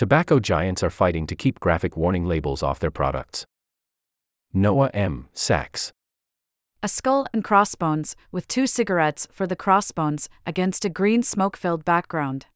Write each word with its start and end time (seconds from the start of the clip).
Tobacco 0.00 0.40
giants 0.40 0.82
are 0.82 0.88
fighting 0.88 1.26
to 1.26 1.36
keep 1.36 1.60
graphic 1.60 1.94
warning 1.94 2.24
labels 2.24 2.62
off 2.62 2.80
their 2.80 2.90
products. 2.90 3.44
Noah 4.54 4.88
M. 4.94 5.28
Sachs. 5.34 5.92
A 6.82 6.88
skull 6.88 7.26
and 7.34 7.44
crossbones, 7.44 8.16
with 8.32 8.48
two 8.48 8.66
cigarettes 8.66 9.28
for 9.30 9.46
the 9.46 9.54
crossbones, 9.54 10.30
against 10.46 10.86
a 10.86 10.88
green 10.88 11.22
smoke 11.22 11.54
filled 11.54 11.84
background. 11.84 12.46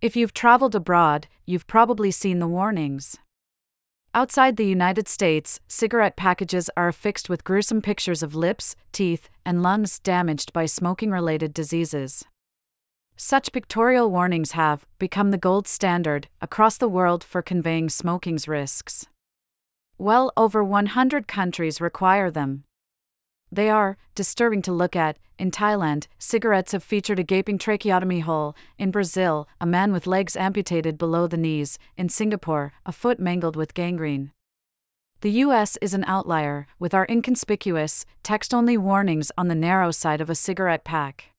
If 0.00 0.14
you've 0.14 0.32
traveled 0.32 0.76
abroad, 0.76 1.26
you've 1.46 1.66
probably 1.66 2.12
seen 2.12 2.38
the 2.38 2.46
warnings. 2.46 3.16
Outside 4.14 4.56
the 4.56 4.64
United 4.66 5.08
States, 5.08 5.58
cigarette 5.66 6.14
packages 6.14 6.70
are 6.76 6.86
affixed 6.86 7.28
with 7.28 7.42
gruesome 7.42 7.82
pictures 7.82 8.22
of 8.22 8.36
lips, 8.36 8.76
teeth, 8.92 9.28
and 9.44 9.64
lungs 9.64 9.98
damaged 9.98 10.52
by 10.52 10.64
smoking 10.64 11.10
related 11.10 11.52
diseases. 11.52 12.24
Such 13.24 13.52
pictorial 13.52 14.10
warnings 14.10 14.50
have 14.50 14.84
become 14.98 15.30
the 15.30 15.38
gold 15.38 15.68
standard 15.68 16.26
across 16.40 16.76
the 16.76 16.88
world 16.88 17.22
for 17.22 17.40
conveying 17.40 17.88
smoking's 17.88 18.48
risks. 18.48 19.06
Well 19.96 20.32
over 20.36 20.64
100 20.64 21.28
countries 21.28 21.80
require 21.80 22.32
them. 22.32 22.64
They 23.52 23.70
are 23.70 23.96
disturbing 24.16 24.60
to 24.62 24.72
look 24.72 24.96
at. 24.96 25.18
In 25.38 25.52
Thailand, 25.52 26.08
cigarettes 26.18 26.72
have 26.72 26.82
featured 26.82 27.20
a 27.20 27.22
gaping 27.22 27.58
tracheotomy 27.58 28.20
hole. 28.20 28.56
In 28.76 28.90
Brazil, 28.90 29.46
a 29.60 29.66
man 29.66 29.92
with 29.92 30.08
legs 30.08 30.34
amputated 30.34 30.98
below 30.98 31.28
the 31.28 31.36
knees. 31.36 31.78
In 31.96 32.08
Singapore, 32.08 32.72
a 32.84 32.90
foot 32.90 33.20
mangled 33.20 33.54
with 33.54 33.74
gangrene. 33.74 34.32
The 35.20 35.30
US 35.46 35.78
is 35.80 35.94
an 35.94 36.02
outlier, 36.08 36.66
with 36.80 36.92
our 36.92 37.06
inconspicuous, 37.08 38.04
text 38.24 38.52
only 38.52 38.76
warnings 38.76 39.30
on 39.38 39.46
the 39.46 39.54
narrow 39.54 39.92
side 39.92 40.20
of 40.20 40.28
a 40.28 40.34
cigarette 40.34 40.82
pack. 40.82 41.31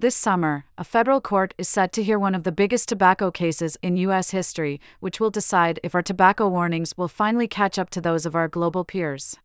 This 0.00 0.16
summer, 0.16 0.64
a 0.78 0.82
federal 0.82 1.20
court 1.20 1.52
is 1.58 1.68
set 1.68 1.92
to 1.92 2.02
hear 2.02 2.18
one 2.18 2.34
of 2.34 2.44
the 2.44 2.52
biggest 2.52 2.88
tobacco 2.88 3.30
cases 3.30 3.76
in 3.82 3.98
U.S. 3.98 4.30
history, 4.30 4.80
which 5.00 5.20
will 5.20 5.28
decide 5.28 5.78
if 5.82 5.94
our 5.94 6.00
tobacco 6.00 6.48
warnings 6.48 6.96
will 6.96 7.06
finally 7.06 7.46
catch 7.46 7.78
up 7.78 7.90
to 7.90 8.00
those 8.00 8.24
of 8.24 8.34
our 8.34 8.48
global 8.48 8.82
peers. 8.82 9.36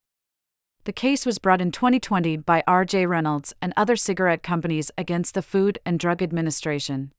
The 0.86 0.94
case 0.94 1.26
was 1.26 1.40
brought 1.40 1.60
in 1.60 1.74
2020 1.74 2.38
by 2.38 2.64
R.J. 2.68 3.06
Reynolds 3.06 3.54
and 3.62 3.74
other 3.76 3.98
cigarette 3.98 4.44
companies 4.44 4.92
against 4.98 5.34
the 5.34 5.42
Food 5.42 5.78
and 5.86 6.00
Drug 6.00 6.24
Administration. 6.24 7.12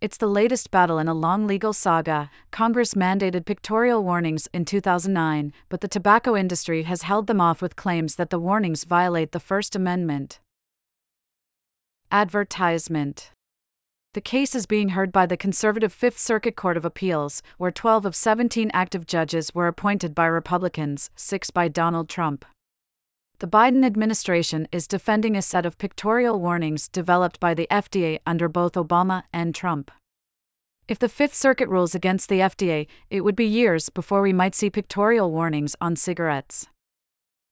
It's 0.00 0.16
the 0.16 0.26
latest 0.26 0.70
battle 0.70 0.98
in 0.98 1.08
a 1.08 1.12
long 1.12 1.46
legal 1.46 1.74
saga. 1.74 2.30
Congress 2.52 2.94
mandated 2.94 3.44
pictorial 3.44 4.02
warnings 4.02 4.48
in 4.54 4.64
2009, 4.64 5.52
but 5.68 5.82
the 5.82 5.88
tobacco 5.88 6.34
industry 6.34 6.84
has 6.84 7.02
held 7.02 7.26
them 7.26 7.40
off 7.42 7.60
with 7.60 7.76
claims 7.76 8.14
that 8.14 8.30
the 8.30 8.40
warnings 8.40 8.84
violate 8.84 9.32
the 9.32 9.40
First 9.40 9.76
Amendment. 9.76 10.40
Advertisement 12.10 13.30
The 14.14 14.20
case 14.20 14.54
is 14.54 14.66
being 14.66 14.90
heard 14.90 15.12
by 15.12 15.26
the 15.26 15.36
conservative 15.36 15.92
Fifth 15.92 16.18
Circuit 16.18 16.56
Court 16.56 16.76
of 16.76 16.84
Appeals, 16.84 17.42
where 17.58 17.70
12 17.70 18.06
of 18.06 18.16
17 18.16 18.70
active 18.72 19.06
judges 19.06 19.54
were 19.54 19.66
appointed 19.66 20.14
by 20.14 20.26
Republicans, 20.26 21.10
six 21.16 21.50
by 21.50 21.68
Donald 21.68 22.08
Trump 22.08 22.44
the 23.38 23.46
Biden 23.46 23.84
administration 23.84 24.66
is 24.72 24.86
defending 24.86 25.36
a 25.36 25.42
set 25.42 25.66
of 25.66 25.76
pictorial 25.76 26.40
warnings 26.40 26.88
developed 26.88 27.38
by 27.38 27.52
the 27.52 27.66
FDA 27.70 28.18
under 28.24 28.48
both 28.48 28.72
Obama 28.72 29.24
and 29.30 29.54
Trump. 29.54 29.90
If 30.88 30.98
the 30.98 31.08
Fifth 31.08 31.34
Circuit 31.34 31.68
rules 31.68 31.94
against 31.94 32.30
the 32.30 32.38
FDA, 32.40 32.86
it 33.10 33.22
would 33.22 33.36
be 33.36 33.44
years 33.44 33.90
before 33.90 34.22
we 34.22 34.32
might 34.32 34.54
see 34.54 34.70
pictorial 34.70 35.30
warnings 35.30 35.76
on 35.82 35.96
cigarettes. 35.96 36.68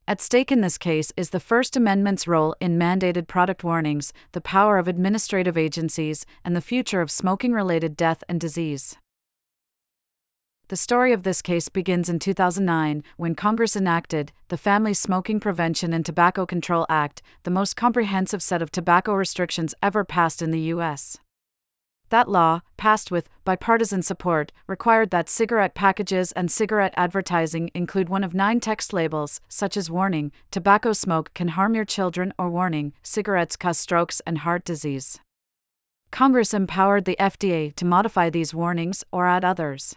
At 0.07 0.21
stake 0.21 0.53
in 0.53 0.61
this 0.61 0.77
case 0.77 1.15
is 1.17 1.31
the 1.31 1.41
First 1.41 1.79
Amendment's 1.79 2.29
role 2.29 2.55
in 2.61 2.79
mandated 2.79 3.27
product 3.27 3.65
warnings, 3.65 4.13
the 4.33 4.41
power 4.43 4.77
of 4.77 4.87
administrative 4.87 5.57
agencies, 5.57 6.27
and 6.45 6.55
the 6.55 6.61
future 6.61 7.01
of 7.01 7.11
smoking 7.11 7.53
related 7.53 7.97
death 7.97 8.23
and 8.29 8.39
disease. 8.39 8.99
The 10.69 10.77
story 10.77 11.15
of 11.15 11.23
this 11.23 11.41
case 11.41 11.71
begins 11.71 12.11
in 12.11 12.19
2009 12.19 13.03
when 13.17 13.35
Congress 13.35 13.77
enacted 13.77 14.33
the 14.49 14.59
Family 14.59 14.93
Smoking 14.93 15.41
Prevention 15.41 15.95
and 15.95 16.05
Tobacco 16.05 16.45
Control 16.45 16.85
Act, 16.91 17.23
the 17.45 17.51
most 17.51 17.75
comprehensive 17.75 18.43
set 18.43 18.61
of 18.61 18.71
tobacco 18.71 19.15
restrictions 19.15 19.75
ever 19.83 20.05
passed 20.05 20.43
in 20.43 20.51
the 20.51 20.61
U.S. 20.61 21.17
That 22.11 22.29
law, 22.29 22.61
passed 22.77 23.11
with 23.11 23.29
bipartisan 23.45 24.03
support, 24.03 24.53
required 24.67 25.11
that 25.11 25.29
cigarette 25.29 25.75
packages 25.75 26.33
and 26.33 26.51
cigarette 26.51 26.95
advertising 26.97 27.71
include 27.75 28.09
one 28.09 28.25
of 28.25 28.35
nine 28.35 28.61
text 28.61 28.93
labels, 28.93 29.41
such 29.49 29.77
as 29.77 29.91
warning, 29.91 30.31
tobacco 30.51 30.93
smoke 30.93 31.33
can 31.35 31.49
harm 31.49 31.75
your 31.75 31.85
children, 31.85 32.33
or 32.39 32.51
warning, 32.51 32.93
cigarettes 33.03 33.57
cause 33.57 33.79
strokes 33.79 34.21
and 34.27 34.39
heart 34.39 34.65
disease. 34.65 35.19
Congress 36.11 36.55
empowered 36.55 37.07
the 37.07 37.17
FDA 37.19 37.75
to 37.75 37.85
modify 37.85 38.31
these 38.31 38.55
warnings 38.55 39.03
or 39.11 39.27
add 39.27 39.45
others. 39.45 39.97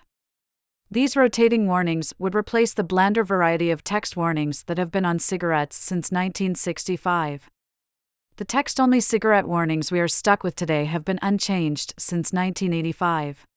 These 0.90 1.18
rotating 1.18 1.68
warnings 1.68 2.14
would 2.18 2.34
replace 2.34 2.74
the 2.74 2.84
blander 2.84 3.24
variety 3.24 3.70
of 3.70 3.84
text 3.84 4.16
warnings 4.16 4.64
that 4.64 4.78
have 4.78 4.90
been 4.90 5.06
on 5.06 5.20
cigarettes 5.20 5.76
since 5.76 6.10
1965. 6.12 7.50
The 8.38 8.46
text 8.46 8.80
only 8.80 9.00
cigarette 9.00 9.48
warnings 9.48 9.92
we 9.92 10.00
are 10.00 10.08
stuck 10.08 10.44
with 10.44 10.56
today 10.56 10.86
have 10.86 11.04
been 11.04 11.18
unchanged 11.24 11.96
since 11.98 12.32
1985. 12.32 13.48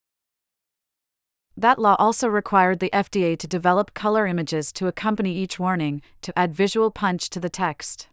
That 1.55 1.77
law 1.77 1.95
also 1.99 2.27
required 2.27 2.79
the 2.79 2.89
FDA 2.91 3.37
to 3.37 3.47
develop 3.47 3.93
color 3.93 4.25
images 4.25 4.71
to 4.73 4.87
accompany 4.87 5.35
each 5.35 5.59
warning, 5.59 6.01
to 6.23 6.33
add 6.35 6.55
visual 6.55 6.89
punch 6.89 7.29
to 7.29 7.39
the 7.39 7.49
text. 7.49 8.07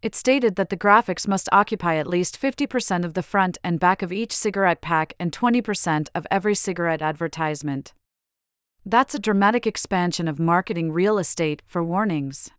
It 0.00 0.14
stated 0.14 0.56
that 0.56 0.70
the 0.70 0.76
graphics 0.78 1.28
must 1.28 1.50
occupy 1.52 1.96
at 1.96 2.06
least 2.06 2.40
50% 2.40 3.04
of 3.04 3.12
the 3.12 3.22
front 3.22 3.58
and 3.62 3.78
back 3.78 4.00
of 4.00 4.10
each 4.10 4.32
cigarette 4.32 4.80
pack 4.80 5.12
and 5.20 5.32
20% 5.32 6.08
of 6.14 6.26
every 6.30 6.54
cigarette 6.54 7.02
advertisement. 7.02 7.92
That's 8.86 9.14
a 9.14 9.18
dramatic 9.18 9.66
expansion 9.66 10.28
of 10.28 10.38
marketing 10.38 10.92
real 10.92 11.18
estate 11.18 11.60
for 11.66 11.84
warnings. 11.84 12.50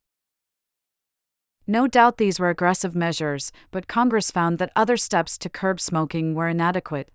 No 1.67 1.87
doubt 1.87 2.17
these 2.17 2.39
were 2.39 2.49
aggressive 2.49 2.95
measures, 2.95 3.51
but 3.71 3.87
Congress 3.87 4.29
found 4.29 4.59
that 4.59 4.71
other 4.75 4.97
steps 4.97 5.35
to 5.39 5.49
curb 5.49 5.79
smoking 5.79 6.35
were 6.35 6.47
inadequate. 6.47 7.09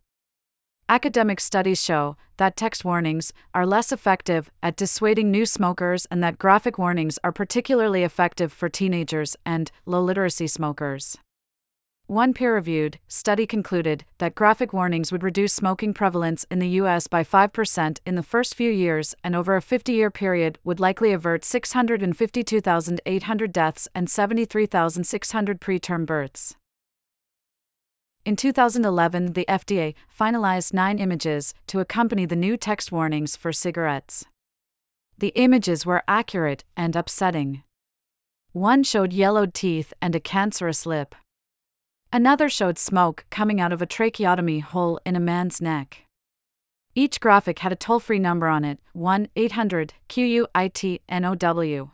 Academic 0.88 1.38
studies 1.38 1.80
show 1.80 2.16
that 2.36 2.56
text 2.56 2.84
warnings 2.84 3.32
are 3.54 3.64
less 3.64 3.92
effective 3.92 4.50
at 4.60 4.74
dissuading 4.74 5.30
new 5.30 5.46
smokers 5.46 6.04
and 6.10 6.20
that 6.24 6.36
graphic 6.36 6.78
warnings 6.78 7.16
are 7.22 7.30
particularly 7.30 8.02
effective 8.02 8.52
for 8.52 8.68
teenagers 8.68 9.36
and 9.46 9.70
low 9.86 10.02
literacy 10.02 10.48
smokers. 10.48 11.16
One 12.10 12.34
peer 12.34 12.56
reviewed 12.56 12.98
study 13.06 13.46
concluded 13.46 14.04
that 14.18 14.34
graphic 14.34 14.72
warnings 14.72 15.12
would 15.12 15.22
reduce 15.22 15.52
smoking 15.52 15.94
prevalence 15.94 16.44
in 16.50 16.58
the 16.58 16.70
U.S. 16.80 17.06
by 17.06 17.22
5% 17.22 18.00
in 18.04 18.16
the 18.16 18.24
first 18.24 18.56
few 18.56 18.68
years 18.68 19.14
and 19.22 19.36
over 19.36 19.54
a 19.54 19.62
50 19.62 19.92
year 19.92 20.10
period 20.10 20.58
would 20.64 20.80
likely 20.80 21.12
avert 21.12 21.44
652,800 21.44 23.52
deaths 23.52 23.86
and 23.94 24.10
73,600 24.10 25.60
preterm 25.60 26.04
births. 26.04 26.56
In 28.24 28.34
2011, 28.34 29.34
the 29.34 29.46
FDA 29.48 29.94
finalized 30.12 30.74
nine 30.74 30.98
images 30.98 31.54
to 31.68 31.78
accompany 31.78 32.26
the 32.26 32.34
new 32.34 32.56
text 32.56 32.90
warnings 32.90 33.36
for 33.36 33.52
cigarettes. 33.52 34.24
The 35.16 35.32
images 35.36 35.86
were 35.86 36.02
accurate 36.08 36.64
and 36.76 36.96
upsetting. 36.96 37.62
One 38.50 38.82
showed 38.82 39.12
yellowed 39.12 39.54
teeth 39.54 39.92
and 40.02 40.16
a 40.16 40.20
cancerous 40.20 40.86
lip. 40.86 41.14
Another 42.12 42.48
showed 42.48 42.76
smoke 42.76 43.24
coming 43.30 43.60
out 43.60 43.72
of 43.72 43.80
a 43.80 43.86
tracheotomy 43.86 44.58
hole 44.58 44.98
in 45.06 45.14
a 45.14 45.20
man's 45.20 45.60
neck. 45.60 46.06
Each 46.96 47.20
graphic 47.20 47.60
had 47.60 47.70
a 47.70 47.76
toll 47.76 48.00
free 48.00 48.18
number 48.18 48.48
on 48.48 48.64
it 48.64 48.80
1 48.94 49.28
800 49.36 49.94
QUIT 50.08 51.02
NOW. 51.08 51.92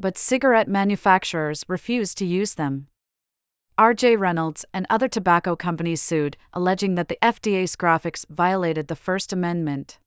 But 0.00 0.16
cigarette 0.16 0.68
manufacturers 0.68 1.62
refused 1.68 2.16
to 2.18 2.24
use 2.24 2.54
them. 2.54 2.86
RJ 3.78 4.18
Reynolds 4.18 4.64
and 4.72 4.86
other 4.88 5.08
tobacco 5.08 5.54
companies 5.54 6.00
sued, 6.00 6.38
alleging 6.54 6.94
that 6.94 7.08
the 7.08 7.18
FDA's 7.20 7.76
graphics 7.76 8.24
violated 8.30 8.88
the 8.88 8.96
First 8.96 9.30
Amendment. 9.30 9.98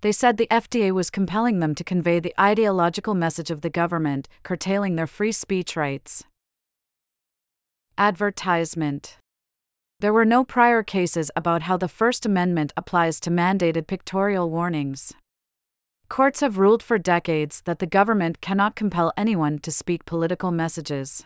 They 0.00 0.12
said 0.12 0.38
the 0.38 0.48
FDA 0.50 0.92
was 0.92 1.10
compelling 1.10 1.60
them 1.60 1.74
to 1.74 1.84
convey 1.84 2.20
the 2.20 2.34
ideological 2.40 3.14
message 3.14 3.50
of 3.50 3.60
the 3.60 3.68
government, 3.68 4.28
curtailing 4.44 4.96
their 4.96 5.06
free 5.06 5.32
speech 5.32 5.76
rights. 5.76 6.24
Advertisement 7.98 9.18
There 10.00 10.12
were 10.12 10.24
no 10.24 10.44
prior 10.44 10.82
cases 10.82 11.30
about 11.36 11.62
how 11.62 11.76
the 11.76 11.88
First 11.88 12.24
Amendment 12.24 12.72
applies 12.76 13.20
to 13.20 13.30
mandated 13.30 13.86
pictorial 13.86 14.48
warnings. 14.50 15.12
Courts 16.08 16.40
have 16.40 16.58
ruled 16.58 16.82
for 16.82 16.98
decades 16.98 17.62
that 17.66 17.78
the 17.78 17.86
government 17.86 18.40
cannot 18.40 18.74
compel 18.74 19.12
anyone 19.16 19.58
to 19.60 19.70
speak 19.70 20.04
political 20.04 20.50
messages. 20.50 21.24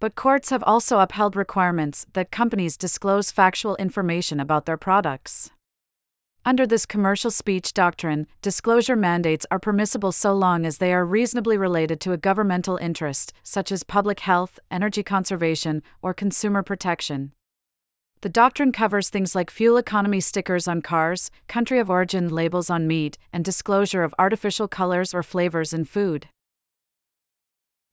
But 0.00 0.14
courts 0.14 0.50
have 0.50 0.64
also 0.64 0.98
upheld 1.00 1.36
requirements 1.36 2.06
that 2.14 2.30
companies 2.30 2.76
disclose 2.76 3.30
factual 3.30 3.76
information 3.76 4.40
about 4.40 4.66
their 4.66 4.76
products. 4.76 5.50
Under 6.44 6.66
this 6.66 6.86
commercial 6.86 7.30
speech 7.30 7.72
doctrine, 7.72 8.26
disclosure 8.40 8.96
mandates 8.96 9.46
are 9.52 9.60
permissible 9.60 10.10
so 10.10 10.34
long 10.34 10.66
as 10.66 10.78
they 10.78 10.92
are 10.92 11.04
reasonably 11.04 11.56
related 11.56 12.00
to 12.00 12.10
a 12.10 12.16
governmental 12.16 12.76
interest, 12.78 13.32
such 13.44 13.70
as 13.70 13.84
public 13.84 14.18
health, 14.18 14.58
energy 14.68 15.04
conservation, 15.04 15.84
or 16.02 16.12
consumer 16.12 16.64
protection. 16.64 17.30
The 18.22 18.28
doctrine 18.28 18.72
covers 18.72 19.08
things 19.08 19.36
like 19.36 19.52
fuel 19.52 19.76
economy 19.76 20.18
stickers 20.18 20.66
on 20.66 20.82
cars, 20.82 21.30
country 21.46 21.78
of 21.78 21.88
origin 21.88 22.28
labels 22.28 22.70
on 22.70 22.88
meat, 22.88 23.18
and 23.32 23.44
disclosure 23.44 24.02
of 24.02 24.14
artificial 24.18 24.66
colors 24.66 25.14
or 25.14 25.22
flavors 25.22 25.72
in 25.72 25.84
food. 25.84 26.26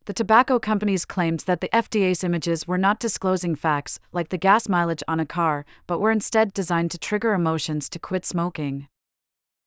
The 0.09 0.13
tobacco 0.15 0.57
companies 0.57 1.05
claimed 1.05 1.41
that 1.41 1.61
the 1.61 1.69
FDA's 1.71 2.23
images 2.23 2.67
were 2.67 2.79
not 2.79 2.99
disclosing 2.99 3.53
facts, 3.53 3.99
like 4.11 4.29
the 4.29 4.39
gas 4.39 4.67
mileage 4.67 5.03
on 5.07 5.19
a 5.19 5.25
car, 5.25 5.67
but 5.85 5.99
were 5.99 6.09
instead 6.09 6.51
designed 6.51 6.89
to 6.89 6.97
trigger 6.97 7.35
emotions 7.35 7.87
to 7.89 7.99
quit 7.99 8.25
smoking. 8.25 8.87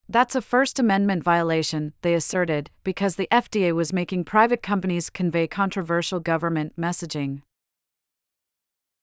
That's 0.08 0.34
a 0.34 0.42
First 0.42 0.80
Amendment 0.80 1.22
violation, 1.22 1.92
they 2.02 2.12
asserted, 2.12 2.70
because 2.82 3.14
the 3.14 3.28
FDA 3.30 3.72
was 3.72 3.92
making 3.92 4.24
private 4.24 4.64
companies 4.64 5.10
convey 5.10 5.46
controversial 5.46 6.18
government 6.18 6.72
messaging. 6.76 7.42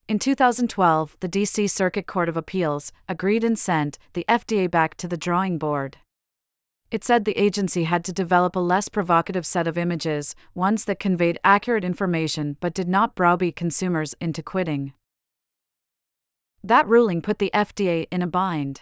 In 0.10 0.20
2012, 0.20 1.16
the 1.22 1.30
D.C. 1.30 1.68
Circuit 1.68 2.06
Court 2.06 2.28
of 2.28 2.36
Appeals 2.36 2.92
agreed 3.08 3.46
and 3.46 3.58
sent 3.58 3.98
the 4.12 4.26
FDA 4.28 4.70
back 4.70 4.96
to 4.98 5.08
the 5.08 5.16
drawing 5.16 5.58
board. 5.58 6.00
It 6.92 7.04
said 7.04 7.26
the 7.26 7.38
agency 7.38 7.84
had 7.84 8.04
to 8.06 8.14
develop 8.14 8.56
a 8.56 8.60
less 8.60 8.90
provocative 8.90 9.46
set 9.46 9.68
of 9.68 9.78
images, 9.78 10.36
ones 10.56 10.86
that 10.86 11.00
conveyed 11.00 11.40
accurate 11.44 11.84
information 11.84 12.58
but 12.60 12.74
did 12.74 12.88
not 12.88 13.16
browbeat 13.16 13.56
consumers 13.56 14.16
into 14.20 14.42
quitting. 14.42 14.94
That 16.64 16.88
ruling 16.88 17.22
put 17.22 17.40
the 17.40 17.52
FDA 17.54 18.08
in 18.12 18.22
a 18.22 18.28
bind 18.28 18.82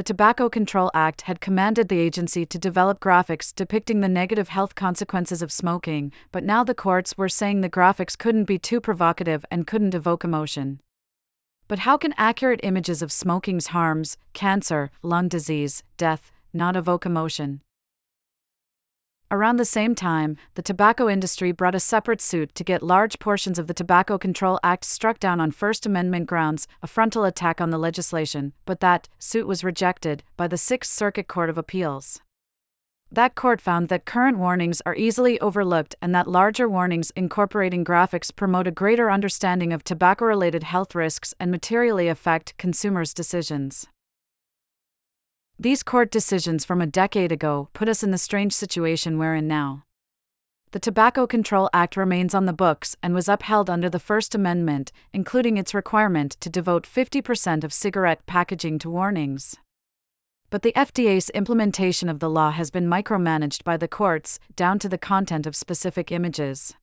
the 0.00 0.04
Tobacco 0.04 0.48
Control 0.48 0.90
Act 0.94 1.22
had 1.22 1.42
commanded 1.42 1.88
the 1.88 1.98
agency 1.98 2.46
to 2.46 2.58
develop 2.58 3.00
graphics 3.00 3.54
depicting 3.54 4.00
the 4.00 4.08
negative 4.08 4.48
health 4.48 4.74
consequences 4.74 5.42
of 5.42 5.52
smoking, 5.52 6.10
but 6.32 6.42
now 6.42 6.64
the 6.64 6.74
courts 6.74 7.18
were 7.18 7.28
saying 7.28 7.60
the 7.60 7.68
graphics 7.68 8.16
couldn't 8.16 8.44
be 8.44 8.58
too 8.58 8.80
provocative 8.80 9.44
and 9.50 9.66
couldn't 9.66 9.94
evoke 9.94 10.24
emotion. 10.24 10.80
But 11.68 11.80
how 11.80 11.98
can 11.98 12.14
accurate 12.16 12.60
images 12.62 13.02
of 13.02 13.12
smoking's 13.12 13.68
harms, 13.68 14.16
cancer, 14.32 14.90
lung 15.02 15.28
disease, 15.28 15.82
death, 15.98 16.32
not 16.52 16.76
evoke 16.76 17.06
emotion? 17.06 17.60
Around 19.32 19.58
the 19.58 19.64
same 19.64 19.94
time, 19.94 20.36
the 20.56 20.62
tobacco 20.62 21.08
industry 21.08 21.52
brought 21.52 21.76
a 21.76 21.80
separate 21.80 22.20
suit 22.20 22.52
to 22.56 22.64
get 22.64 22.82
large 22.82 23.20
portions 23.20 23.60
of 23.60 23.68
the 23.68 23.74
Tobacco 23.74 24.18
Control 24.18 24.58
Act 24.64 24.84
struck 24.84 25.20
down 25.20 25.40
on 25.40 25.52
First 25.52 25.86
Amendment 25.86 26.26
grounds, 26.26 26.66
a 26.82 26.88
frontal 26.88 27.24
attack 27.24 27.60
on 27.60 27.70
the 27.70 27.78
legislation, 27.78 28.54
but 28.64 28.80
that 28.80 29.08
suit 29.20 29.46
was 29.46 29.62
rejected 29.62 30.24
by 30.36 30.48
the 30.48 30.58
Sixth 30.58 30.92
Circuit 30.92 31.28
Court 31.28 31.48
of 31.48 31.56
Appeals. 31.56 32.20
That 33.12 33.36
court 33.36 33.60
found 33.60 33.88
that 33.88 34.04
current 34.04 34.38
warnings 34.38 34.82
are 34.86 34.96
easily 34.96 35.40
overlooked 35.40 35.94
and 36.02 36.12
that 36.12 36.26
larger 36.28 36.68
warnings 36.68 37.12
incorporating 37.14 37.84
graphics 37.84 38.34
promote 38.34 38.66
a 38.66 38.72
greater 38.72 39.12
understanding 39.12 39.72
of 39.72 39.84
tobacco 39.84 40.24
related 40.24 40.64
health 40.64 40.94
risks 40.96 41.34
and 41.38 41.52
materially 41.52 42.08
affect 42.08 42.56
consumers' 42.56 43.14
decisions. 43.14 43.86
These 45.62 45.82
court 45.82 46.10
decisions 46.10 46.64
from 46.64 46.80
a 46.80 46.86
decade 46.86 47.30
ago 47.30 47.68
put 47.74 47.86
us 47.86 48.02
in 48.02 48.12
the 48.12 48.16
strange 48.16 48.54
situation 48.54 49.18
we're 49.18 49.34
in 49.34 49.46
now. 49.46 49.84
The 50.70 50.80
Tobacco 50.80 51.26
Control 51.26 51.68
Act 51.74 51.98
remains 51.98 52.34
on 52.34 52.46
the 52.46 52.54
books 52.54 52.96
and 53.02 53.12
was 53.12 53.28
upheld 53.28 53.68
under 53.68 53.90
the 53.90 53.98
First 53.98 54.34
Amendment, 54.34 54.90
including 55.12 55.58
its 55.58 55.74
requirement 55.74 56.38
to 56.40 56.48
devote 56.48 56.84
50% 56.86 57.62
of 57.62 57.74
cigarette 57.74 58.24
packaging 58.24 58.78
to 58.78 58.88
warnings. 58.88 59.54
But 60.48 60.62
the 60.62 60.72
FDA's 60.72 61.28
implementation 61.28 62.08
of 62.08 62.20
the 62.20 62.30
law 62.30 62.52
has 62.52 62.70
been 62.70 62.88
micromanaged 62.88 63.62
by 63.62 63.76
the 63.76 63.86
courts, 63.86 64.38
down 64.56 64.78
to 64.78 64.88
the 64.88 64.96
content 64.96 65.46
of 65.46 65.54
specific 65.54 66.10
images 66.10 66.74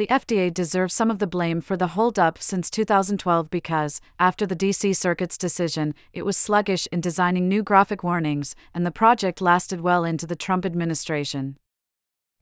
the 0.00 0.06
FDA 0.06 0.50
deserves 0.50 0.94
some 0.94 1.10
of 1.10 1.18
the 1.18 1.26
blame 1.26 1.60
for 1.60 1.76
the 1.76 1.88
holdup 1.88 2.38
since 2.38 2.70
2012 2.70 3.50
because, 3.50 4.00
after 4.18 4.46
the 4.46 4.56
DC 4.56 4.96
Circuit's 4.96 5.36
decision, 5.36 5.94
it 6.14 6.24
was 6.24 6.38
sluggish 6.38 6.88
in 6.90 7.02
designing 7.02 7.46
new 7.46 7.62
graphic 7.62 8.02
warnings, 8.02 8.56
and 8.72 8.86
the 8.86 8.90
project 8.90 9.42
lasted 9.42 9.82
well 9.82 10.06
into 10.06 10.26
the 10.26 10.34
Trump 10.34 10.64
administration. 10.64 11.58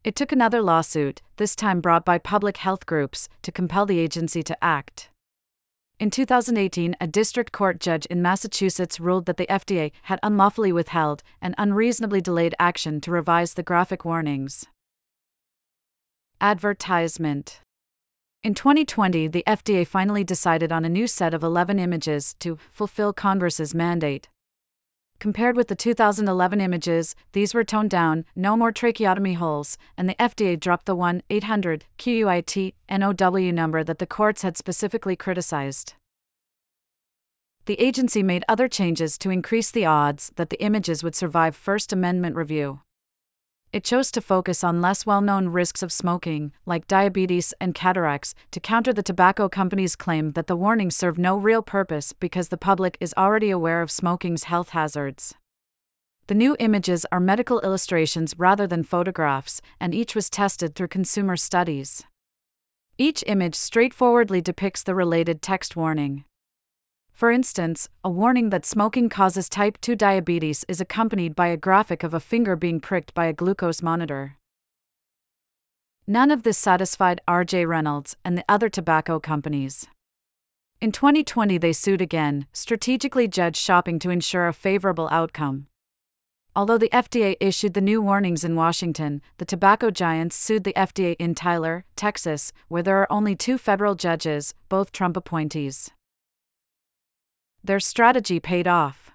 It 0.05 0.15
took 0.15 0.31
another 0.31 0.63
lawsuit, 0.63 1.21
this 1.37 1.57
time 1.57 1.81
brought 1.81 2.05
by 2.05 2.19
public 2.19 2.59
health 2.59 2.87
groups, 2.87 3.29
to 3.43 3.51
compel 3.51 3.87
the 3.87 3.99
agency 3.99 4.45
to 4.45 4.65
act. 4.65 5.11
In 5.99 6.13
2018, 6.13 6.95
a 7.01 7.09
district 7.09 7.51
court 7.51 7.81
judge 7.81 8.07
in 8.07 8.23
Massachusetts 8.23 9.01
ruled 9.01 9.27
that 9.27 9.37
the 9.37 9.49
FDA 9.49 9.91
had 10.03 10.21
unlawfully 10.23 10.71
withheld 10.71 11.25
and 11.43 11.57
unreasonably 11.59 12.21
delayed 12.21 12.55
action 12.61 13.01
to 13.01 13.11
revise 13.11 13.55
the 13.55 13.65
graphic 13.65 14.05
warnings. 14.05 14.65
Advertisement 16.41 17.63
In 18.45 18.55
2020, 18.55 19.27
the 19.27 19.43
FDA 19.45 19.85
finally 19.85 20.23
decided 20.23 20.71
on 20.71 20.85
a 20.85 20.89
new 20.89 21.09
set 21.09 21.35
of 21.35 21.43
11 21.43 21.81
images 21.81 22.37
to 22.39 22.57
fulfill 22.71 23.13
Congress's 23.13 23.75
mandate. 23.75 24.29
Compared 25.19 25.57
with 25.57 25.67
the 25.67 25.75
2011 25.75 26.61
images, 26.61 27.17
these 27.33 27.55
were 27.55 27.65
toned 27.65 27.91
down, 27.91 28.25
no 28.37 28.57
more 28.57 28.71
tracheotomy 28.71 29.33
holes, 29.33 29.77
and 29.97 30.09
the 30.09 30.15
FDA 30.15 30.59
dropped 30.61 30.87
the 30.87 30.95
1 30.95 31.25
800 31.29 31.87
QUIT 31.99 32.75
NOW 32.89 33.51
number 33.51 33.83
that 33.83 33.99
the 33.99 34.07
courts 34.07 34.43
had 34.43 34.57
specifically 34.57 35.17
criticized. 35.17 35.95
The 37.67 37.81
agency 37.81 38.23
made 38.23 38.45
other 38.49 38.69
changes 38.69 39.19
to 39.19 39.31
increase 39.31 39.73
the 39.73 39.87
odds 39.87 40.31
that 40.37 40.51
the 40.51 40.63
images 40.63 41.03
would 41.03 41.17
survive 41.17 41.57
First 41.57 41.93
Amendment 41.93 42.37
review 42.37 42.83
it 43.73 43.85
chose 43.85 44.11
to 44.13 44.21
focus 44.21 44.65
on 44.65 44.81
less 44.81 45.05
well 45.05 45.21
known 45.21 45.49
risks 45.49 45.83
of 45.83 45.93
smoking, 45.93 46.53
like 46.65 46.89
diabetes 46.89 47.53
and 47.61 47.75
cataracts, 47.75 48.35
to 48.51 48.61
counter 48.61 48.93
the 48.93 49.03
tobacco 49.03 49.49
company's 49.49 49.97
claim 49.97 50.33
that 50.33 50.47
the 50.47 50.57
warnings 50.57 50.97
serve 50.97 51.19
no 51.19 51.37
real 51.37 51.63
purpose 51.63 52.13
because 52.13 52.49
the 52.49 52.57
public 52.57 52.97
is 53.01 53.15
already 53.17 53.51
aware 53.51 53.83
of 53.83 53.91
smoking's 53.91 54.45
health 54.45 54.71
hazards. 54.71 55.35
The 56.29 56.35
new 56.35 56.57
images 56.59 57.07
are 57.11 57.21
medical 57.21 57.61
illustrations 57.61 58.35
rather 58.39 58.67
than 58.67 58.83
photographs, 58.83 59.63
and 59.81 59.95
each 59.95 60.15
was 60.15 60.29
tested 60.29 60.75
through 60.75 60.89
consumer 60.89 61.37
studies. 61.37 62.05
Each 62.99 63.25
image 63.27 63.55
straightforwardly 63.55 64.41
depicts 64.41 64.83
the 64.83 64.95
related 64.95 65.41
text 65.41 65.77
warning. 65.77 66.25
For 67.19 67.33
instance, 67.33 67.89
a 68.05 68.09
warning 68.09 68.51
that 68.51 68.65
smoking 68.65 69.09
causes 69.09 69.49
type 69.49 69.81
2 69.81 69.97
diabetes 69.97 70.65
is 70.69 70.81
accompanied 70.81 71.35
by 71.35 71.49
a 71.49 71.57
graphic 71.57 72.05
of 72.05 72.15
a 72.15 72.21
finger 72.21 72.55
being 72.55 72.79
pricked 72.79 73.13
by 73.13 73.27
a 73.27 73.33
glucose 73.33 73.83
monitor. 73.83 74.37
None 76.07 76.31
of 76.31 76.45
this 76.45 76.59
satisfied 76.59 77.21
RJ 77.27 77.67
Reynolds 77.67 78.17
and 78.25 78.39
the 78.39 78.45
other 78.49 78.69
tobacco 78.69 79.19
companies. 79.19 79.89
In 80.81 80.93
2020, 80.93 81.59
they 81.59 81.73
sued 81.73 82.01
again, 82.01 82.47
strategically 82.53 83.27
judged 83.27 83.61
shopping 83.61 83.99
to 83.99 84.11
ensure 84.11 84.47
a 84.47 84.53
favorable 84.53 85.09
outcome. 85.11 85.67
Although 86.55 86.79
the 86.79 86.91
FDA 86.93 87.35
issued 87.41 87.75
the 87.75 87.81
new 87.81 88.01
warnings 88.01 88.45
in 88.45 88.55
Washington, 88.55 89.23
the 89.39 89.45
tobacco 89.45 89.91
giants 89.91 90.37
sued 90.37 90.63
the 90.63 90.75
FDA 90.75 91.17
in 91.19 91.35
Tyler, 91.35 91.85
Texas, 91.97 92.53
where 92.69 92.85
there 92.85 92.99
are 92.99 93.13
only 93.13 93.35
two 93.35 93.59
federal 93.59 93.97
judges, 93.97 94.55
both 94.69 94.93
Trump 94.93 95.17
appointees. 95.17 95.91
Their 97.63 97.81
strategy 97.81 98.41
paid 98.41 98.67
off. 98.67 99.11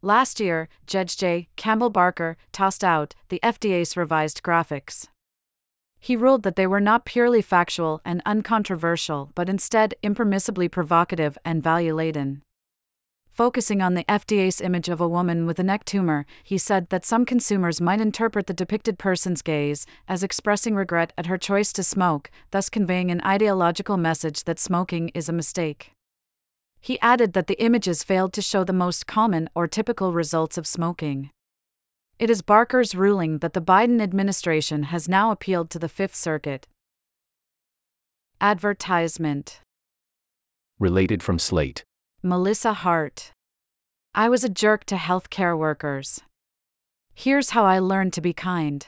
Last 0.00 0.38
year, 0.38 0.68
Judge 0.86 1.16
J. 1.16 1.48
Campbell 1.56 1.90
Barker 1.90 2.36
tossed 2.52 2.84
out 2.84 3.14
the 3.30 3.40
FDA's 3.42 3.96
revised 3.96 4.42
graphics. 4.42 5.08
He 5.98 6.14
ruled 6.14 6.44
that 6.44 6.54
they 6.54 6.66
were 6.66 6.80
not 6.80 7.04
purely 7.04 7.42
factual 7.42 8.00
and 8.04 8.22
uncontroversial, 8.24 9.32
but 9.34 9.48
instead 9.48 9.94
impermissibly 10.04 10.70
provocative 10.70 11.36
and 11.44 11.62
value 11.62 11.94
laden. 11.94 12.42
Focusing 13.28 13.82
on 13.82 13.94
the 13.94 14.04
FDA's 14.04 14.60
image 14.60 14.88
of 14.88 15.00
a 15.00 15.08
woman 15.08 15.46
with 15.46 15.58
a 15.58 15.64
neck 15.64 15.84
tumor, 15.84 16.26
he 16.42 16.58
said 16.58 16.88
that 16.90 17.04
some 17.04 17.24
consumers 17.24 17.80
might 17.80 18.00
interpret 18.00 18.46
the 18.46 18.52
depicted 18.52 18.98
person's 18.98 19.42
gaze 19.42 19.86
as 20.08 20.22
expressing 20.22 20.74
regret 20.74 21.12
at 21.18 21.26
her 21.26 21.38
choice 21.38 21.72
to 21.72 21.82
smoke, 21.82 22.30
thus 22.50 22.68
conveying 22.68 23.10
an 23.10 23.20
ideological 23.24 23.96
message 23.96 24.44
that 24.44 24.58
smoking 24.58 25.08
is 25.10 25.28
a 25.28 25.32
mistake. 25.32 25.92
He 26.80 27.00
added 27.00 27.32
that 27.32 27.46
the 27.46 27.60
images 27.62 28.02
failed 28.02 28.32
to 28.34 28.42
show 28.42 28.64
the 28.64 28.72
most 28.72 29.06
common 29.06 29.50
or 29.54 29.66
typical 29.66 30.12
results 30.12 30.56
of 30.56 30.66
smoking. 30.66 31.30
It 32.18 32.30
is 32.30 32.42
Barker's 32.42 32.94
ruling 32.94 33.38
that 33.38 33.52
the 33.52 33.60
Biden 33.60 34.00
administration 34.00 34.84
has 34.84 35.08
now 35.08 35.30
appealed 35.30 35.70
to 35.70 35.78
the 35.78 35.88
Fifth 35.88 36.14
Circuit. 36.14 36.66
Advertisement 38.40 39.60
Related 40.78 41.22
from 41.22 41.38
Slate 41.38 41.84
Melissa 42.22 42.72
Hart. 42.72 43.32
I 44.14 44.28
was 44.28 44.42
a 44.42 44.48
jerk 44.48 44.84
to 44.86 44.96
healthcare 44.96 45.56
workers. 45.56 46.20
Here's 47.14 47.50
how 47.50 47.64
I 47.64 47.78
learned 47.78 48.12
to 48.14 48.20
be 48.20 48.32
kind. 48.32 48.86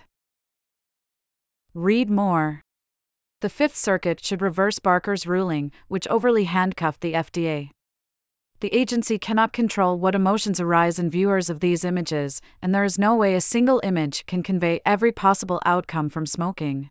Read 1.74 2.10
more. 2.10 2.62
The 3.40 3.48
Fifth 3.48 3.76
Circuit 3.76 4.24
should 4.24 4.42
reverse 4.42 4.78
Barker's 4.78 5.26
ruling, 5.26 5.72
which 5.88 6.08
overly 6.08 6.44
handcuffed 6.44 7.00
the 7.00 7.12
FDA 7.12 7.70
the 8.60 8.74
agency 8.74 9.18
cannot 9.18 9.54
control 9.54 9.98
what 9.98 10.14
emotions 10.14 10.60
arise 10.60 10.98
in 10.98 11.08
viewers 11.08 11.48
of 11.48 11.60
these 11.60 11.84
images, 11.84 12.42
and 12.60 12.74
there 12.74 12.84
is 12.84 12.98
no 12.98 13.16
way 13.16 13.34
a 13.34 13.40
single 13.40 13.80
image 13.82 14.26
can 14.26 14.42
convey 14.42 14.80
every 14.84 15.12
possible 15.12 15.60
outcome 15.64 16.10
from 16.10 16.26
smoking. 16.26 16.90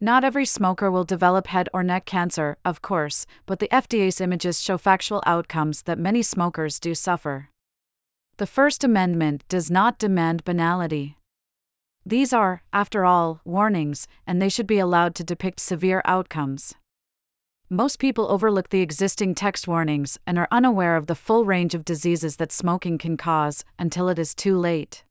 Not 0.00 0.24
every 0.24 0.44
smoker 0.44 0.90
will 0.90 1.04
develop 1.04 1.46
head 1.46 1.68
or 1.72 1.84
neck 1.84 2.04
cancer, 2.04 2.56
of 2.64 2.82
course, 2.82 3.24
but 3.46 3.60
the 3.60 3.68
FDA's 3.68 4.20
images 4.20 4.60
show 4.60 4.76
factual 4.76 5.22
outcomes 5.24 5.82
that 5.82 5.98
many 5.98 6.22
smokers 6.22 6.80
do 6.80 6.92
suffer. 6.96 7.50
The 8.38 8.46
First 8.46 8.82
Amendment 8.82 9.44
does 9.48 9.70
not 9.70 10.00
demand 10.00 10.44
banality. 10.44 11.16
These 12.04 12.32
are, 12.32 12.64
after 12.72 13.04
all, 13.04 13.40
warnings, 13.44 14.08
and 14.26 14.42
they 14.42 14.48
should 14.48 14.66
be 14.66 14.80
allowed 14.80 15.14
to 15.14 15.24
depict 15.24 15.60
severe 15.60 16.02
outcomes. 16.04 16.74
Most 17.72 17.98
people 17.98 18.30
overlook 18.30 18.68
the 18.68 18.82
existing 18.82 19.34
text 19.34 19.66
warnings 19.66 20.18
and 20.26 20.38
are 20.38 20.48
unaware 20.50 20.94
of 20.94 21.06
the 21.06 21.14
full 21.14 21.46
range 21.46 21.74
of 21.74 21.86
diseases 21.86 22.36
that 22.36 22.52
smoking 22.52 22.98
can 22.98 23.16
cause 23.16 23.64
until 23.78 24.10
it 24.10 24.18
is 24.18 24.34
too 24.34 24.58
late. 24.58 25.04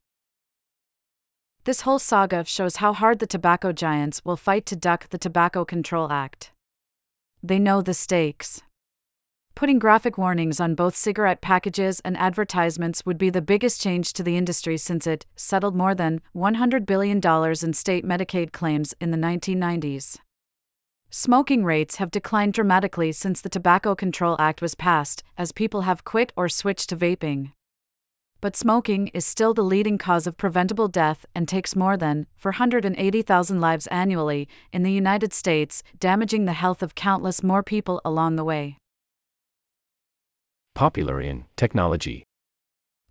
This 1.64 1.80
whole 1.80 1.98
saga 1.98 2.44
shows 2.44 2.76
how 2.76 2.92
hard 2.92 3.18
the 3.18 3.26
tobacco 3.26 3.72
giants 3.72 4.24
will 4.24 4.36
fight 4.36 4.64
to 4.66 4.76
duck 4.76 5.08
the 5.08 5.18
Tobacco 5.18 5.64
Control 5.64 6.12
Act. 6.12 6.52
They 7.42 7.58
know 7.58 7.82
the 7.82 7.94
stakes. 7.94 8.62
Putting 9.56 9.80
graphic 9.80 10.16
warnings 10.16 10.60
on 10.60 10.76
both 10.76 10.94
cigarette 10.94 11.40
packages 11.40 11.98
and 12.04 12.16
advertisements 12.16 13.04
would 13.04 13.18
be 13.18 13.28
the 13.28 13.42
biggest 13.42 13.80
change 13.80 14.12
to 14.12 14.22
the 14.22 14.36
industry 14.36 14.76
since 14.76 15.04
it 15.04 15.26
settled 15.34 15.74
more 15.74 15.96
than 15.96 16.20
$100 16.32 16.86
billion 16.86 17.16
in 17.18 17.72
state 17.72 18.04
Medicaid 18.04 18.52
claims 18.52 18.94
in 19.00 19.10
the 19.10 19.18
1990s. 19.18 20.20
Smoking 21.14 21.62
rates 21.62 21.96
have 21.96 22.10
declined 22.10 22.54
dramatically 22.54 23.12
since 23.12 23.42
the 23.42 23.50
Tobacco 23.50 23.94
Control 23.94 24.34
Act 24.38 24.62
was 24.62 24.74
passed, 24.74 25.22
as 25.36 25.52
people 25.52 25.82
have 25.82 26.06
quit 26.06 26.32
or 26.36 26.48
switched 26.48 26.88
to 26.88 26.96
vaping. 26.96 27.52
But 28.40 28.56
smoking 28.56 29.08
is 29.08 29.26
still 29.26 29.52
the 29.52 29.62
leading 29.62 29.98
cause 29.98 30.26
of 30.26 30.38
preventable 30.38 30.88
death 30.88 31.26
and 31.34 31.46
takes 31.46 31.76
more 31.76 31.98
than 31.98 32.26
480,000 32.38 33.60
lives 33.60 33.86
annually 33.88 34.48
in 34.72 34.84
the 34.84 34.90
United 34.90 35.34
States, 35.34 35.82
damaging 36.00 36.46
the 36.46 36.54
health 36.54 36.82
of 36.82 36.94
countless 36.94 37.42
more 37.42 37.62
people 37.62 38.00
along 38.06 38.36
the 38.36 38.44
way. 38.44 38.78
Popular 40.74 41.20
in 41.20 41.44
technology. 41.56 42.24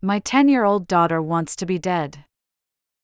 My 0.02 0.18
10 0.18 0.50
year 0.50 0.64
old 0.64 0.88
daughter 0.88 1.22
wants 1.22 1.56
to 1.58 1.68
be 1.68 1.78
dead. 1.78 2.26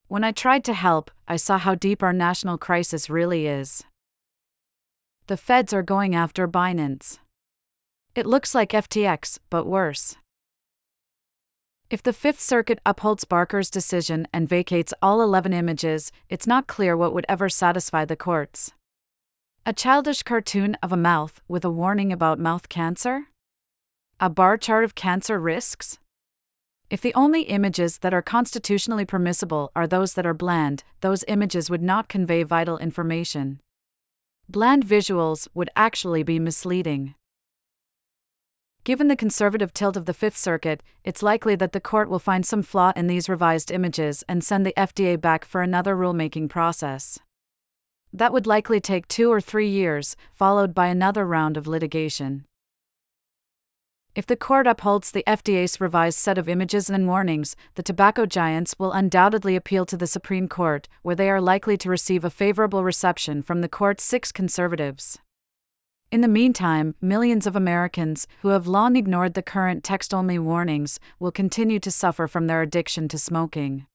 When 0.07 0.23
I 0.23 0.31
tried 0.31 0.63
to 0.63 0.73
help, 0.73 1.11
I 1.27 1.35
saw 1.35 1.59
how 1.59 1.75
deep 1.75 2.01
our 2.01 2.13
national 2.13 2.57
crisis 2.57 3.11
really 3.11 3.45
is 3.45 3.83
the 5.27 5.37
feds 5.37 5.73
are 5.73 5.83
going 5.83 6.15
after 6.15 6.47
Binance. 6.47 7.19
It 8.15 8.25
looks 8.25 8.55
like 8.55 8.71
FTX, 8.71 9.39
but 9.49 9.65
worse. 9.65 10.15
If 11.89 12.01
the 12.01 12.13
Fifth 12.13 12.39
Circuit 12.39 12.79
upholds 12.85 13.25
Barker's 13.25 13.69
decision 13.69 14.29
and 14.31 14.47
vacates 14.47 14.93
all 15.01 15.21
11 15.21 15.51
images, 15.51 16.13
it's 16.29 16.47
not 16.47 16.67
clear 16.67 16.95
what 16.95 17.13
would 17.13 17.25
ever 17.27 17.49
satisfy 17.49 18.05
the 18.05 18.15
courts. 18.15 18.71
A 19.65 19.73
childish 19.73 20.23
cartoon 20.23 20.77
of 20.81 20.93
a 20.93 20.97
mouth 20.97 21.41
with 21.49 21.65
a 21.65 21.69
warning 21.69 22.13
about 22.13 22.39
mouth 22.39 22.69
cancer? 22.69 23.27
A 24.21 24.29
bar 24.29 24.57
chart 24.57 24.85
of 24.85 24.95
cancer 24.95 25.39
risks? 25.39 25.99
If 26.89 27.01
the 27.01 27.13
only 27.15 27.41
images 27.41 27.97
that 27.97 28.13
are 28.13 28.21
constitutionally 28.21 29.03
permissible 29.03 29.71
are 29.75 29.87
those 29.87 30.13
that 30.13 30.25
are 30.25 30.33
bland, 30.33 30.85
those 31.01 31.25
images 31.27 31.69
would 31.69 31.83
not 31.83 32.07
convey 32.07 32.43
vital 32.43 32.77
information 32.77 33.59
bland 34.49 34.85
visuals 34.85 35.47
would 35.53 35.69
actually 35.75 36.23
be 36.23 36.39
misleading. 36.39 37.15
Given 38.85 39.09
the 39.09 39.17
conservative 39.17 39.73
tilt 39.73 39.97
of 39.97 40.05
the 40.05 40.13
Fifth 40.13 40.37
Circuit, 40.37 40.81
it's 41.03 41.21
likely 41.21 41.55
that 41.55 41.73
the 41.73 41.81
court 41.81 42.09
will 42.09 42.19
find 42.19 42.45
some 42.45 42.63
flaw 42.63 42.93
in 42.95 43.07
these 43.07 43.27
revised 43.27 43.69
images 43.69 44.23
and 44.29 44.41
send 44.41 44.65
the 44.65 44.73
FDA 44.77 45.19
back 45.19 45.43
for 45.43 45.61
another 45.61 45.93
rulemaking 45.93 46.49
process. 46.49 47.19
That 48.13 48.31
would 48.31 48.47
likely 48.47 48.79
take 48.79 49.09
two 49.09 49.29
or 49.29 49.41
three 49.41 49.67
years, 49.67 50.15
followed 50.31 50.73
by 50.73 50.87
another 50.87 51.25
round 51.25 51.57
of 51.57 51.67
litigation. 51.67 52.46
If 54.17 54.25
the 54.25 54.35
court 54.35 54.65
upholds 54.65 55.11
the 55.11 55.23
FDA's 55.27 55.79
revised 55.79 56.17
set 56.17 56.39
of 56.39 56.49
images 56.49 56.89
and 56.89 57.07
warnings, 57.07 57.55
the 57.75 57.83
tobacco 57.83 58.25
giants 58.25 58.73
will 58.79 58.91
undoubtedly 58.91 59.55
appeal 59.55 59.85
to 59.85 59.95
the 59.95 60.07
Supreme 60.07 60.47
Court, 60.47 60.87
where 61.03 61.15
they 61.15 61.29
are 61.29 61.39
likely 61.39 61.77
to 61.77 61.89
receive 61.91 62.25
a 62.25 62.31
favorable 62.31 62.83
reception 62.83 63.43
from 63.43 63.61
the 63.61 63.69
court's 63.69 64.03
six 64.03 64.31
conservatives. 64.31 65.19
In 66.11 66.21
the 66.21 66.27
meantime, 66.27 66.95
millions 66.99 67.45
of 67.45 67.55
Americans, 67.55 68.27
who 68.41 68.47
have 68.47 68.65
long 68.65 68.95
ignored 68.95 69.35
the 69.35 69.43
current 69.43 69.83
text 69.83 70.15
only 70.15 70.39
warnings, 70.39 70.99
will 71.19 71.31
continue 71.31 71.79
to 71.79 71.91
suffer 71.91 72.27
from 72.27 72.47
their 72.47 72.63
addiction 72.63 73.07
to 73.09 73.19
smoking. 73.19 73.85